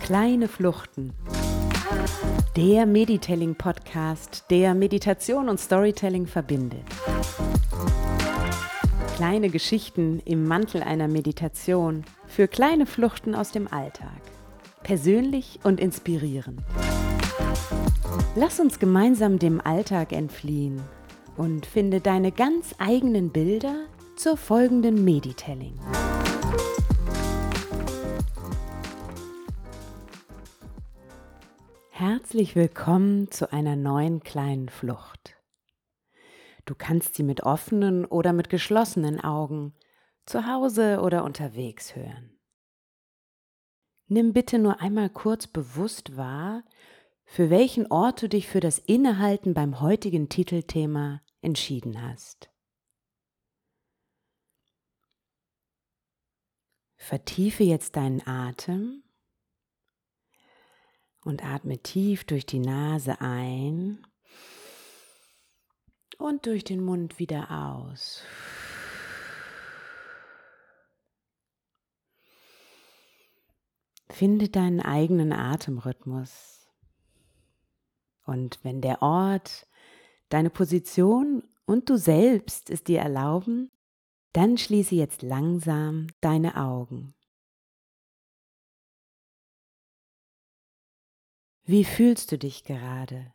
[0.00, 1.12] Kleine Fluchten.
[2.56, 6.82] Der Meditelling-Podcast, der Meditation und Storytelling verbindet.
[9.16, 14.20] Kleine Geschichten im Mantel einer Meditation für kleine Fluchten aus dem Alltag.
[14.82, 16.60] Persönlich und inspirierend.
[18.34, 20.80] Lass uns gemeinsam dem Alltag entfliehen
[21.36, 23.74] und finde deine ganz eigenen Bilder
[24.16, 25.74] zur folgenden Meditelling.
[31.98, 35.36] Herzlich willkommen zu einer neuen kleinen Flucht.
[36.64, 39.74] Du kannst sie mit offenen oder mit geschlossenen Augen
[40.24, 42.38] zu Hause oder unterwegs hören.
[44.06, 46.62] Nimm bitte nur einmal kurz bewusst wahr,
[47.24, 52.48] für welchen Ort du dich für das Innehalten beim heutigen Titelthema entschieden hast.
[56.94, 59.02] Vertiefe jetzt deinen Atem
[61.24, 64.06] und atme tief durch die Nase ein
[66.18, 68.22] und durch den Mund wieder aus.
[74.10, 76.66] Finde deinen eigenen Atemrhythmus.
[78.24, 79.66] Und wenn der Ort,
[80.28, 83.70] deine Position und du selbst es dir erlauben,
[84.32, 87.14] dann schließe jetzt langsam deine Augen.
[91.70, 93.34] Wie fühlst du dich gerade?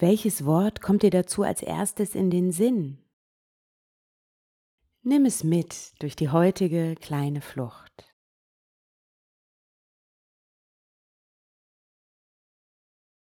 [0.00, 2.98] Welches Wort kommt dir dazu als erstes in den Sinn?
[5.02, 8.12] Nimm es mit durch die heutige kleine Flucht.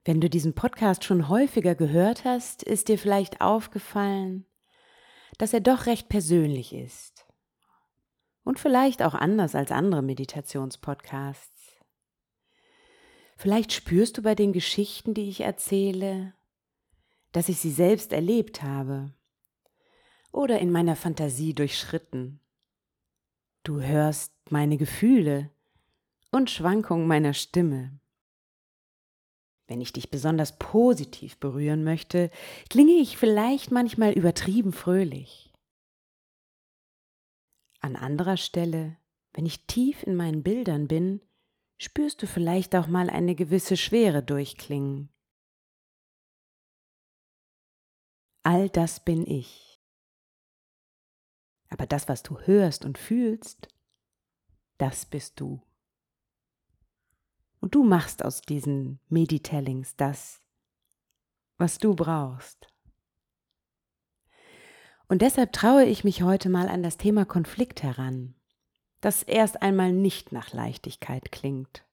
[0.05, 4.47] Wenn du diesen Podcast schon häufiger gehört hast, ist dir vielleicht aufgefallen,
[5.37, 7.16] dass er doch recht persönlich ist.
[8.47, 11.81] Und vielleicht auch anders als andere Meditationspodcasts.
[13.35, 16.33] Vielleicht spürst du bei den Geschichten, die ich erzähle,
[17.33, 19.11] dass ich sie selbst erlebt habe
[20.31, 22.39] oder in meiner Fantasie durchschritten.
[23.63, 25.51] Du hörst meine Gefühle
[26.31, 27.99] und Schwankungen meiner Stimme.
[29.67, 32.31] Wenn ich dich besonders positiv berühren möchte,
[32.69, 35.46] klinge ich vielleicht manchmal übertrieben fröhlich.
[37.87, 38.97] An anderer Stelle,
[39.31, 41.21] wenn ich tief in meinen Bildern bin,
[41.77, 45.07] spürst du vielleicht auch mal eine gewisse Schwere durchklingen.
[48.43, 49.81] All das bin ich.
[51.69, 53.69] Aber das, was du hörst und fühlst,
[54.77, 55.61] das bist du.
[57.61, 60.41] Und du machst aus diesen Meditellings das,
[61.57, 62.67] was du brauchst.
[65.07, 68.35] Und deshalb traue ich mich heute mal an das Thema Konflikt heran,
[68.99, 71.83] das erst einmal nicht nach Leichtigkeit klingt.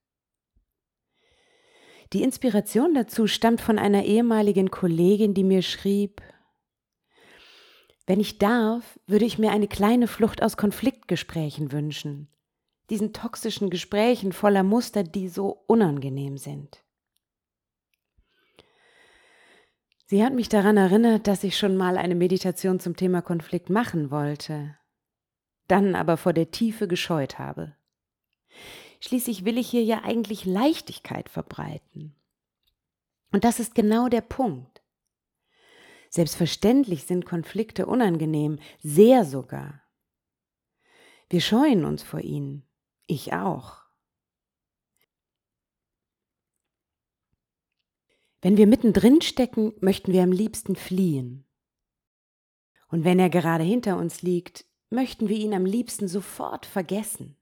[2.13, 6.23] Die Inspiration dazu stammt von einer ehemaligen Kollegin, die mir schrieb,
[8.07, 12.29] wenn ich darf, würde ich mir eine kleine Flucht aus Konfliktgesprächen wünschen,
[12.91, 16.84] diesen toxischen Gesprächen voller Muster, die so unangenehm sind.
[20.07, 24.11] Sie hat mich daran erinnert, dass ich schon mal eine Meditation zum Thema Konflikt machen
[24.11, 24.77] wollte,
[25.67, 27.75] dann aber vor der Tiefe gescheut habe.
[29.01, 32.15] Schließlich will ich hier ja eigentlich Leichtigkeit verbreiten.
[33.33, 34.83] Und das ist genau der Punkt.
[36.11, 39.83] Selbstverständlich sind Konflikte unangenehm, sehr sogar.
[41.29, 42.63] Wir scheuen uns vor ihnen.
[43.07, 43.84] Ich auch.
[48.45, 51.47] Wenn wir mittendrin stecken, möchten wir am liebsten fliehen.
[52.89, 57.39] Und wenn er gerade hinter uns liegt, möchten wir ihn am liebsten sofort vergessen.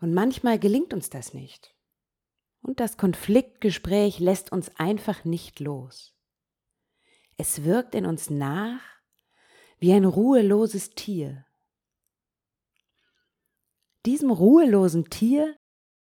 [0.00, 1.76] Und manchmal gelingt uns das nicht.
[2.62, 6.16] Und das Konfliktgespräch lässt uns einfach nicht los.
[7.36, 8.80] Es wirkt in uns nach
[9.78, 11.44] wie ein ruheloses Tier.
[14.06, 15.58] Diesem ruhelosen Tier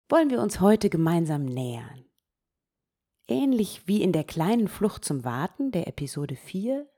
[0.09, 2.03] wollen wir uns heute gemeinsam nähern.
[3.27, 6.89] Ähnlich wie in der kleinen Flucht zum Warten der Episode 4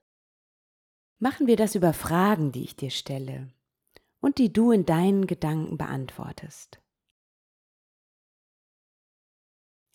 [1.19, 3.53] machen wir das über Fragen, die ich dir stelle
[4.21, 6.81] und die du in deinen Gedanken beantwortest.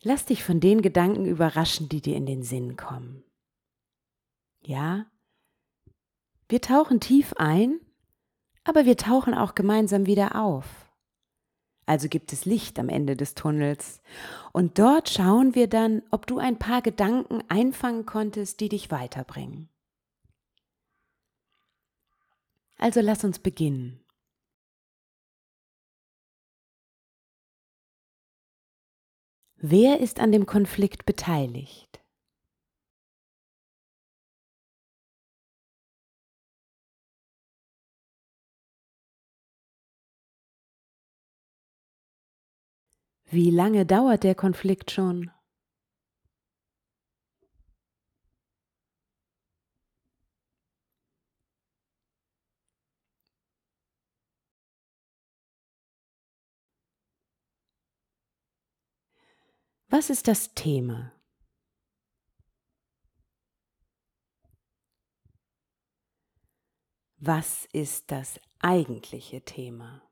[0.02, 3.24] Lass dich von den Gedanken überraschen, die dir in den Sinn kommen.
[4.62, 5.10] Ja,
[6.48, 7.80] wir tauchen tief ein,
[8.62, 10.89] aber wir tauchen auch gemeinsam wieder auf
[11.90, 14.00] also gibt es Licht am Ende des Tunnels.
[14.52, 19.68] Und dort schauen wir dann, ob du ein paar Gedanken einfangen konntest, die dich weiterbringen.
[22.78, 23.98] Also lass uns beginnen.
[29.56, 31.99] Wer ist an dem Konflikt beteiligt?
[43.32, 45.30] Wie lange dauert der Konflikt schon?
[59.86, 61.12] Was ist das Thema?
[67.18, 70.09] Was ist das eigentliche Thema?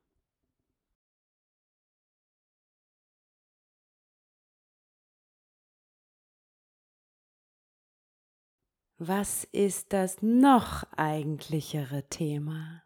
[9.00, 12.82] Was ist das noch eigentlichere Thema?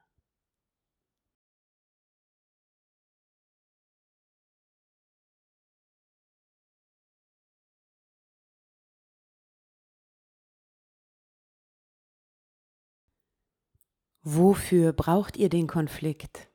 [14.22, 16.51] Wofür braucht ihr den Konflikt?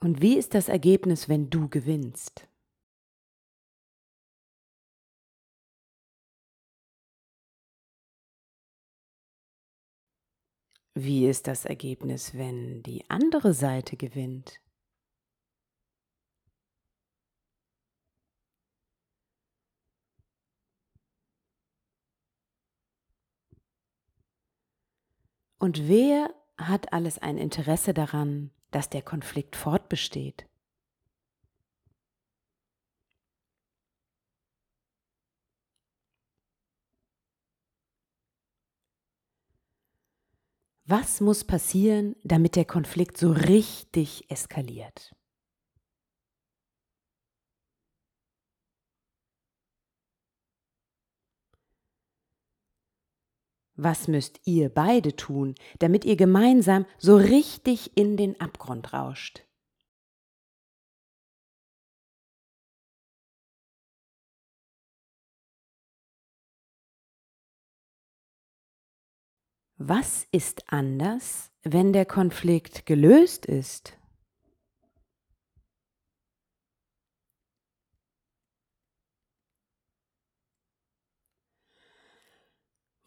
[0.00, 2.48] Und wie ist das Ergebnis, wenn du gewinnst?
[10.94, 14.60] Wie ist das Ergebnis, wenn die andere Seite gewinnt?
[25.60, 30.46] Und wer hat alles ein Interesse daran, dass der Konflikt fortbesteht?
[40.90, 45.14] Was muss passieren, damit der Konflikt so richtig eskaliert?
[53.80, 59.44] Was müsst ihr beide tun, damit ihr gemeinsam so richtig in den Abgrund rauscht?
[69.76, 73.97] Was ist anders, wenn der Konflikt gelöst ist?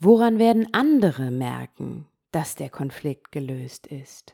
[0.04, 4.34] Woran werden andere merken, dass der Konflikt gelöst ist?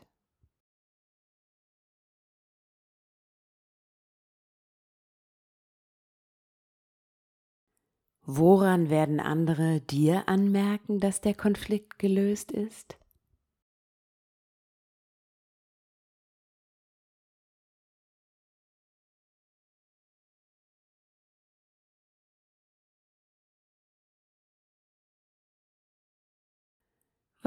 [8.26, 12.98] Woran werden andere dir anmerken, dass der Konflikt gelöst ist?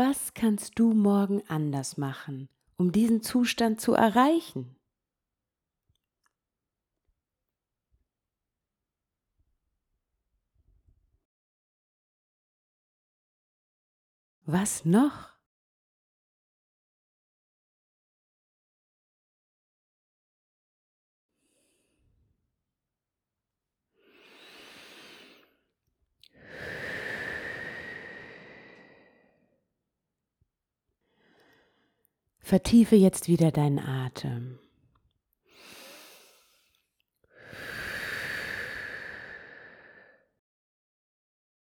[0.02, 2.48] Was kannst du morgen anders machen,
[2.78, 4.74] um diesen Zustand zu erreichen?
[14.46, 15.29] Was noch?
[32.50, 34.58] Vertiefe jetzt wieder deinen Atem.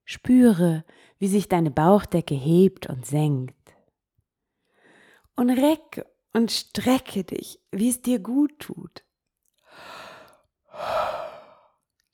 [0.04, 0.84] Spüre,
[1.18, 3.76] wie sich deine Bauchdecke hebt und senkt.
[5.34, 9.02] Und recke und strecke dich, wie es dir gut tut.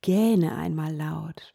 [0.00, 1.52] Gähne einmal laut.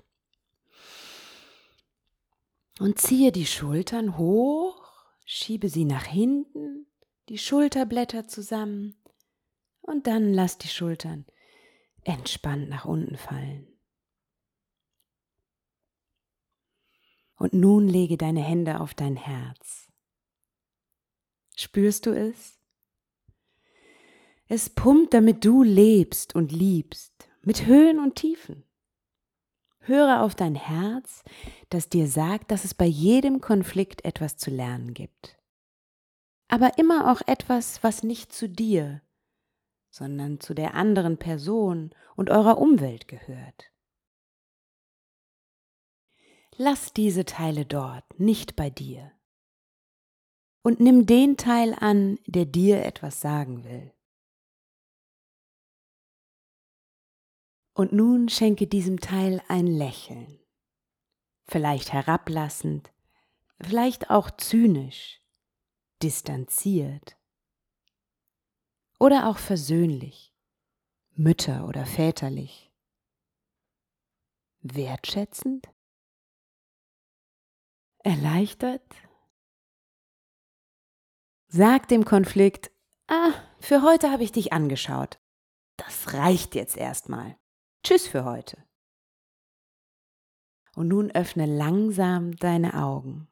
[2.80, 4.94] Und ziehe die Schultern hoch,
[5.26, 6.86] schiebe sie nach hinten
[7.30, 8.96] die Schulterblätter zusammen
[9.82, 11.26] und dann lass die Schultern
[12.04, 13.68] entspannt nach unten fallen.
[17.36, 19.92] Und nun lege deine Hände auf dein Herz.
[21.56, 22.58] Spürst du es?
[24.48, 28.64] Es pumpt, damit du lebst und liebst, mit Höhen und Tiefen.
[29.80, 31.24] Höre auf dein Herz,
[31.70, 35.37] das dir sagt, dass es bei jedem Konflikt etwas zu lernen gibt
[36.48, 39.02] aber immer auch etwas, was nicht zu dir,
[39.90, 43.72] sondern zu der anderen Person und eurer Umwelt gehört.
[46.56, 49.12] Lass diese Teile dort, nicht bei dir.
[50.64, 53.94] Und nimm den Teil an, der dir etwas sagen will.
[57.74, 60.40] Und nun schenke diesem Teil ein Lächeln,
[61.46, 62.92] vielleicht herablassend,
[63.62, 65.22] vielleicht auch zynisch,
[66.02, 67.18] distanziert
[69.00, 70.34] oder auch versöhnlich,
[71.16, 72.72] mütter- oder väterlich,
[74.62, 75.70] wertschätzend,
[78.00, 78.96] erleichtert.
[81.48, 82.72] Sag dem Konflikt,
[83.08, 85.20] ah, für heute habe ich dich angeschaut.
[85.78, 87.38] Das reicht jetzt erstmal.
[87.84, 88.64] Tschüss für heute.
[90.76, 93.28] Und nun öffne langsam deine Augen.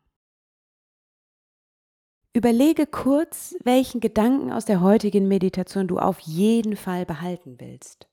[2.35, 8.09] Überlege kurz, welchen Gedanken aus der heutigen Meditation du auf jeden Fall behalten willst.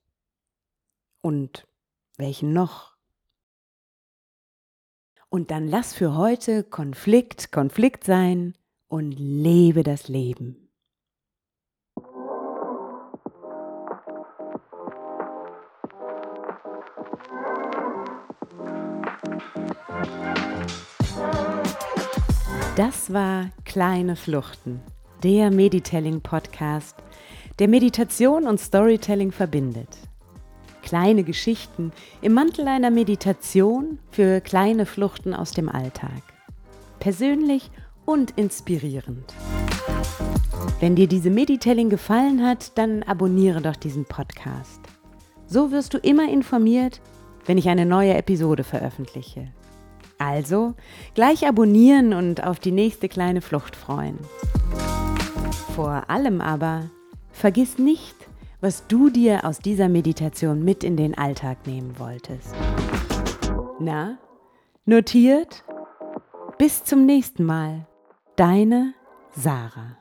[1.19, 1.67] Und
[2.15, 2.95] welchen noch?
[5.27, 8.53] Und dann lass für heute Konflikt Konflikt sein
[8.87, 10.69] und lebe das Leben.
[22.75, 24.81] Das war Kleine Fluchten,
[25.21, 26.95] der Meditelling-Podcast,
[27.59, 29.89] der Meditation und Storytelling verbindet.
[30.81, 31.91] Kleine Geschichten
[32.23, 36.23] im Mantel einer Meditation für kleine Fluchten aus dem Alltag.
[36.97, 37.69] Persönlich
[38.05, 39.35] und inspirierend.
[40.79, 44.81] Wenn dir diese Meditelling gefallen hat, dann abonniere doch diesen Podcast.
[45.45, 47.01] So wirst du immer informiert,
[47.45, 49.53] wenn ich eine neue Episode veröffentliche.
[50.23, 50.73] Also
[51.15, 54.17] gleich abonnieren und auf die nächste kleine Flucht freuen.
[55.75, 56.89] Vor allem aber,
[57.31, 58.15] vergiss nicht,
[58.61, 62.55] was du dir aus dieser Meditation mit in den Alltag nehmen wolltest.
[63.79, 64.17] Na,
[64.85, 65.65] notiert?
[66.57, 67.85] Bis zum nächsten Mal.
[68.37, 68.93] Deine
[69.35, 69.97] Sarah.